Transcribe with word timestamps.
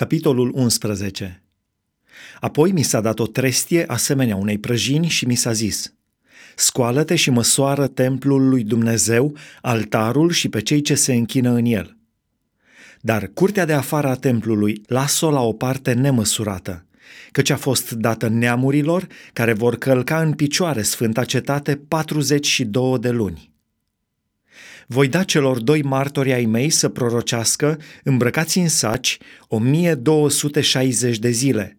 Capitolul 0.00 0.52
11 0.54 1.42
Apoi 2.40 2.72
mi 2.72 2.82
s-a 2.82 3.00
dat 3.00 3.18
o 3.18 3.26
trestie 3.26 3.84
asemenea 3.86 4.36
unei 4.36 4.58
prăjini 4.58 5.08
și 5.08 5.26
mi 5.26 5.34
s-a 5.34 5.52
zis, 5.52 5.94
Scoală-te 6.56 7.16
și 7.16 7.30
măsoară 7.30 7.86
templul 7.86 8.48
lui 8.48 8.64
Dumnezeu, 8.64 9.36
altarul 9.62 10.30
și 10.30 10.48
pe 10.48 10.60
cei 10.60 10.80
ce 10.80 10.94
se 10.94 11.14
închină 11.14 11.50
în 11.50 11.64
el. 11.64 11.96
Dar 13.00 13.30
curtea 13.34 13.64
de 13.64 13.72
afară 13.72 14.08
a 14.08 14.14
templului 14.14 14.82
las-o 14.86 15.30
la 15.30 15.40
o 15.40 15.52
parte 15.52 15.92
nemăsurată, 15.92 16.86
căci 17.32 17.50
a 17.50 17.56
fost 17.56 17.92
dată 17.92 18.28
neamurilor 18.28 19.06
care 19.32 19.52
vor 19.52 19.76
călca 19.76 20.20
în 20.20 20.32
picioare 20.32 20.82
sfânta 20.82 21.24
cetate 21.24 21.76
42 21.76 22.98
de 22.98 23.10
luni 23.10 23.49
voi 24.92 25.08
da 25.08 25.22
celor 25.22 25.60
doi 25.60 25.82
martori 25.82 26.32
ai 26.32 26.44
mei 26.44 26.70
să 26.70 26.88
prorocească, 26.88 27.78
îmbrăcați 28.04 28.58
în 28.58 28.68
saci, 28.68 29.18
1260 29.48 31.18
de 31.18 31.30
zile. 31.30 31.78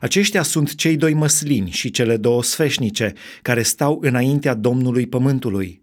Aceștia 0.00 0.42
sunt 0.42 0.74
cei 0.74 0.96
doi 0.96 1.14
măslini 1.14 1.70
și 1.70 1.90
cele 1.90 2.16
două 2.16 2.42
sfeșnice, 2.42 3.12
care 3.42 3.62
stau 3.62 3.98
înaintea 4.02 4.54
Domnului 4.54 5.06
Pământului. 5.06 5.82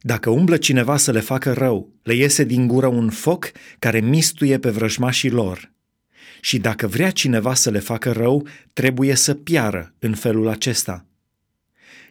Dacă 0.00 0.30
umblă 0.30 0.56
cineva 0.56 0.96
să 0.96 1.10
le 1.10 1.20
facă 1.20 1.52
rău, 1.52 1.92
le 2.02 2.14
iese 2.14 2.44
din 2.44 2.66
gură 2.66 2.86
un 2.86 3.10
foc 3.10 3.52
care 3.78 4.00
mistuie 4.00 4.58
pe 4.58 4.70
vrăjmașii 4.70 5.30
lor. 5.30 5.72
Și 6.40 6.58
dacă 6.58 6.86
vrea 6.86 7.10
cineva 7.10 7.54
să 7.54 7.70
le 7.70 7.78
facă 7.78 8.12
rău, 8.12 8.46
trebuie 8.72 9.14
să 9.14 9.34
piară 9.34 9.94
în 9.98 10.14
felul 10.14 10.48
acesta. 10.48 11.06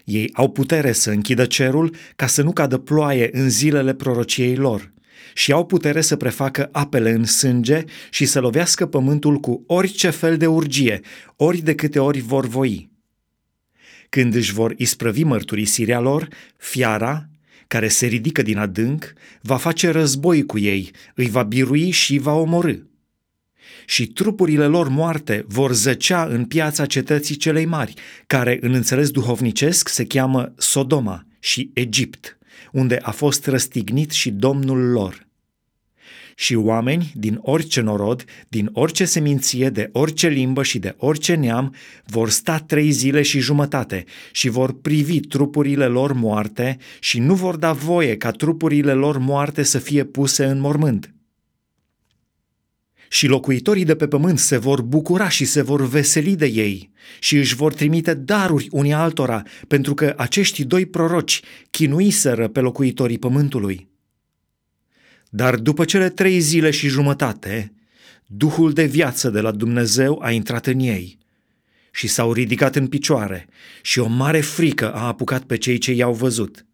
Ei 0.04 0.30
au 0.34 0.52
putere 0.52 0.92
să 0.92 1.12
închidă 1.12 1.46
cerul 1.46 1.96
ca 2.16 2.28
să 2.28 2.42
nu 2.42 2.54
cadă 2.54 2.78
ploaie 2.78 3.30
în 3.32 3.50
zilele 3.50 3.94
prorociei 3.94 4.56
lor 4.56 4.92
și 5.34 5.52
au 5.52 5.66
putere 5.66 6.02
să 6.02 6.16
prefacă 6.16 6.70
apele 6.72 7.12
în 7.12 7.26
sânge 7.26 7.84
și 8.10 8.26
să 8.26 8.40
lovească 8.40 8.86
pământul 8.86 9.38
cu 9.38 9.64
orice 9.68 10.10
fel 10.10 10.38
de 10.38 10.48
urgie, 10.48 11.02
ori 11.36 11.58
de 11.58 11.76
câte 11.76 12.00
ori 12.00 12.20
vor 12.20 12.48
voi. 12.48 12.92
Când 14.10 14.36
își 14.36 14.54
vor 14.54 14.74
isprăvi 14.78 15.24
mărturisirea 15.24 16.00
lor, 16.00 16.28
fiara, 16.58 17.30
care 17.68 17.88
se 17.88 18.06
ridică 18.06 18.42
din 18.42 18.58
adânc, 18.58 19.14
va 19.42 19.58
face 19.58 19.90
război 19.90 20.46
cu 20.46 20.60
ei, 20.60 20.92
îi 21.16 21.30
va 21.30 21.44
birui 21.44 21.90
și 21.90 22.18
va 22.18 22.34
omorâ 22.34 22.76
și 23.86 24.08
trupurile 24.08 24.66
lor 24.66 24.88
moarte 24.88 25.46
vor 25.48 25.74
zăcea 25.74 26.24
în 26.24 26.46
piața 26.46 26.86
cetății 26.86 27.36
celei 27.36 27.66
mari, 27.66 27.94
care 28.28 28.58
în 28.62 28.74
înțeles 28.74 29.10
duhovnicesc 29.10 29.88
se 29.88 30.06
cheamă 30.06 30.54
Sodoma 30.58 31.26
și 31.40 31.72
Egipt, 31.74 32.38
unde 32.72 33.00
a 33.02 33.12
fost 33.12 33.48
răstignit 33.48 34.12
și 34.12 34.32
Domnul 34.32 34.92
lor. 34.92 35.28
Și 36.36 36.56
oameni 36.56 37.12
din 37.16 37.40
orice 37.42 37.82
norod, 37.82 38.26
din 38.48 38.70
orice 38.74 39.06
seminție, 39.06 39.70
de 39.70 39.90
orice 39.92 40.28
limbă 40.28 40.64
și 40.64 40.80
de 40.80 40.96
orice 40.98 41.36
neam 41.36 41.76
vor 42.06 42.30
sta 42.30 42.58
trei 42.58 42.92
zile 42.92 43.22
și 43.22 43.40
jumătate 43.40 44.04
și 44.32 44.50
vor 44.50 44.80
privi 44.82 45.20
trupurile 45.20 45.86
lor 45.86 46.14
moarte 46.14 46.78
și 47.00 47.20
nu 47.20 47.34
vor 47.34 47.56
da 47.56 47.72
voie 47.72 48.18
ca 48.18 48.32
trupurile 48.32 48.94
lor 48.94 49.18
moarte 49.18 49.64
să 49.64 49.78
fie 49.78 50.04
puse 50.04 50.46
în 50.46 50.60
mormânt 50.60 51.14
și 53.14 53.28
locuitorii 53.28 53.86
de 53.86 53.96
pe 53.96 54.08
pământ 54.08 54.40
se 54.40 54.58
vor 54.58 54.82
bucura 54.82 55.30
și 55.30 55.46
se 55.46 55.62
vor 55.62 55.88
veseli 55.88 56.36
de 56.36 56.46
ei 56.46 56.92
și 57.20 57.38
își 57.38 57.56
vor 57.56 57.74
trimite 57.74 58.14
daruri 58.14 58.68
unii 58.72 58.94
altora, 58.94 59.44
pentru 59.68 59.94
că 59.94 60.14
acești 60.18 60.64
doi 60.64 60.86
proroci 60.86 61.42
chinuiseră 61.72 62.48
pe 62.48 62.60
locuitorii 62.60 63.18
pământului. 63.18 63.88
Dar 65.30 65.56
după 65.56 65.86
cele 65.86 66.10
trei 66.10 66.40
zile 66.40 66.72
și 66.72 66.88
jumătate, 66.88 67.74
Duhul 68.26 68.74
de 68.74 68.86
viață 68.86 69.30
de 69.30 69.40
la 69.40 69.52
Dumnezeu 69.52 70.20
a 70.22 70.32
intrat 70.32 70.68
în 70.68 70.80
ei 70.80 71.18
și 71.92 72.08
s-au 72.08 72.34
ridicat 72.34 72.76
în 72.76 72.88
picioare 72.88 73.48
și 73.82 74.00
o 74.00 74.08
mare 74.08 74.42
frică 74.42 74.94
a 74.94 75.08
apucat 75.08 75.44
pe 75.44 75.58
cei 75.58 75.78
ce 75.78 75.92
i-au 75.92 76.14
văzut. 76.14 76.66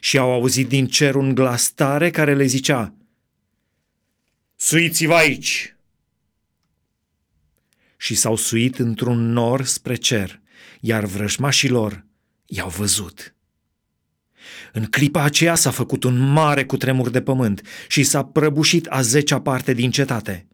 Și 0.00 0.18
au 0.18 0.32
auzit 0.32 0.68
din 0.68 0.86
cer 0.86 1.14
un 1.14 1.34
glas 1.34 1.70
tare 1.70 2.10
care 2.10 2.34
le 2.34 2.44
zicea– 2.44 2.94
Suiți-vă 4.62 5.14
aici! 5.14 5.76
Și 7.96 8.14
s-au 8.14 8.36
suit 8.36 8.78
într-un 8.78 9.32
nor 9.32 9.64
spre 9.64 9.94
cer, 9.94 10.40
iar 10.80 11.04
vrăjmașii 11.04 11.68
lor 11.68 12.04
i-au 12.46 12.68
văzut. 12.68 13.34
În 14.72 14.84
clipa 14.84 15.22
aceea 15.22 15.54
s-a 15.54 15.70
făcut 15.70 16.04
un 16.04 16.18
mare 16.18 16.64
cutremur 16.64 17.10
de 17.10 17.22
pământ 17.22 17.62
și 17.88 18.02
s-a 18.02 18.24
prăbușit 18.24 18.86
a 18.86 19.00
zecea 19.00 19.40
parte 19.40 19.72
din 19.72 19.90
cetate. 19.90 20.46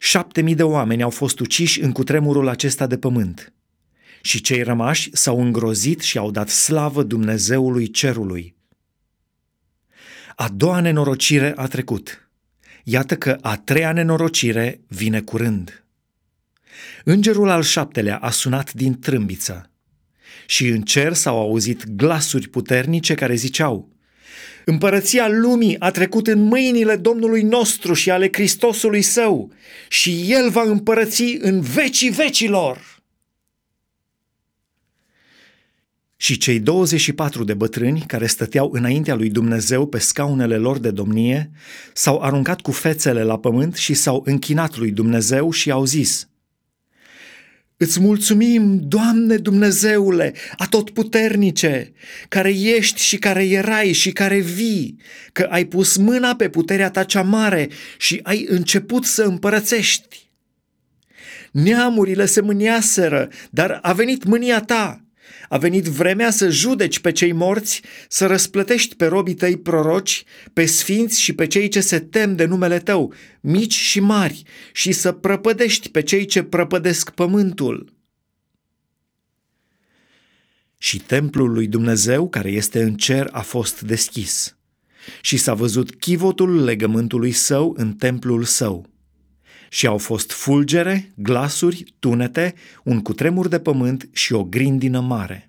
Șapte 0.00 0.40
mii 0.40 0.54
de 0.54 0.62
oameni 0.62 1.02
au 1.02 1.10
fost 1.10 1.40
uciși 1.40 1.80
în 1.80 1.92
cutremurul 1.92 2.48
acesta 2.48 2.86
de 2.86 2.98
pământ. 2.98 3.52
Și 4.22 4.40
cei 4.40 4.62
rămași 4.62 5.10
s-au 5.12 5.40
îngrozit 5.40 6.00
și 6.00 6.18
au 6.18 6.30
dat 6.30 6.48
slavă 6.48 7.02
Dumnezeului 7.02 7.90
cerului. 7.90 8.56
A 10.36 10.48
doua 10.48 10.80
nenorocire 10.80 11.52
a 11.56 11.66
trecut– 11.66 12.22
Iată 12.84 13.16
că 13.16 13.38
a 13.40 13.56
treia 13.56 13.92
nenorocire 13.92 14.80
vine 14.86 15.20
curând. 15.20 15.84
Îngerul 17.04 17.48
al 17.48 17.62
șaptelea 17.62 18.16
a 18.16 18.30
sunat 18.30 18.72
din 18.72 18.98
trâmbiță 18.98 19.70
și 20.46 20.66
în 20.66 20.82
cer 20.82 21.12
s-au 21.12 21.38
auzit 21.38 21.84
glasuri 21.90 22.48
puternice 22.48 23.14
care 23.14 23.34
ziceau 23.34 23.88
Împărăția 24.64 25.28
lumii 25.28 25.76
a 25.78 25.90
trecut 25.90 26.26
în 26.26 26.42
mâinile 26.42 26.96
Domnului 26.96 27.42
nostru 27.42 27.94
și 27.94 28.10
ale 28.10 28.28
Hristosului 28.32 29.02
său 29.02 29.52
și 29.88 30.24
El 30.26 30.50
va 30.50 30.62
împărăți 30.62 31.36
în 31.40 31.60
vecii 31.60 32.10
vecilor. 32.10 32.97
Și 36.28 36.36
cei 36.36 36.60
24 36.60 37.44
de 37.44 37.54
bătrâni 37.54 38.04
care 38.06 38.26
stăteau 38.26 38.70
înaintea 38.72 39.14
lui 39.14 39.30
Dumnezeu 39.30 39.86
pe 39.86 39.98
scaunele 39.98 40.56
lor 40.56 40.78
de 40.78 40.90
domnie 40.90 41.50
s-au 41.92 42.20
aruncat 42.20 42.60
cu 42.60 42.70
fețele 42.70 43.22
la 43.22 43.38
pământ 43.38 43.74
și 43.74 43.94
s-au 43.94 44.22
închinat 44.26 44.76
lui 44.76 44.90
Dumnezeu 44.90 45.50
și 45.50 45.70
au 45.70 45.84
zis 45.84 46.28
Îți 47.76 48.00
mulțumim, 48.00 48.78
Doamne 48.82 49.36
Dumnezeule, 49.36 50.34
atotputernice, 50.56 51.92
care 52.28 52.50
ești 52.50 53.00
și 53.00 53.16
care 53.16 53.46
erai 53.46 53.92
și 53.92 54.12
care 54.12 54.38
vii, 54.38 54.96
că 55.32 55.46
ai 55.50 55.64
pus 55.64 55.96
mâna 55.96 56.34
pe 56.34 56.48
puterea 56.48 56.90
ta 56.90 57.04
cea 57.04 57.22
mare 57.22 57.68
și 57.98 58.20
ai 58.22 58.46
început 58.48 59.04
să 59.04 59.22
împărățești. 59.22 60.30
Neamurile 61.50 62.26
se 62.26 62.40
mâniaseră, 62.40 63.28
dar 63.50 63.78
a 63.82 63.92
venit 63.92 64.24
mânia 64.24 64.60
ta 64.60 65.02
a 65.48 65.58
venit 65.58 65.84
vremea 65.84 66.30
să 66.30 66.48
judeci 66.48 66.98
pe 66.98 67.12
cei 67.12 67.32
morți, 67.32 67.82
să 68.08 68.26
răsplătești 68.26 68.94
pe 68.94 69.06
robii 69.06 69.34
tăi 69.34 69.56
proroci, 69.56 70.24
pe 70.52 70.66
sfinți 70.66 71.20
și 71.20 71.32
pe 71.32 71.46
cei 71.46 71.68
ce 71.68 71.80
se 71.80 71.98
tem 71.98 72.36
de 72.36 72.44
numele 72.44 72.78
tău, 72.78 73.12
mici 73.40 73.74
și 73.74 74.00
mari, 74.00 74.42
și 74.72 74.92
să 74.92 75.12
prăpădești 75.12 75.90
pe 75.90 76.02
cei 76.02 76.24
ce 76.24 76.42
prăpădesc 76.42 77.10
pământul. 77.10 77.92
Și 80.78 80.98
templul 80.98 81.52
lui 81.52 81.66
Dumnezeu, 81.66 82.28
care 82.28 82.50
este 82.50 82.82
în 82.82 82.94
cer, 82.94 83.28
a 83.32 83.40
fost 83.40 83.80
deschis. 83.80 84.56
Și 85.20 85.36
s-a 85.36 85.54
văzut 85.54 85.94
chivotul 85.94 86.64
legământului 86.64 87.32
său 87.32 87.74
în 87.76 87.92
templul 87.92 88.44
său 88.44 88.97
și 89.68 89.86
au 89.86 89.98
fost 89.98 90.32
fulgere, 90.32 91.12
glasuri, 91.14 91.94
tunete, 91.98 92.54
un 92.84 93.02
cutremur 93.02 93.48
de 93.48 93.58
pământ 93.58 94.08
și 94.12 94.32
o 94.32 94.44
grindină 94.44 95.00
mare. 95.00 95.47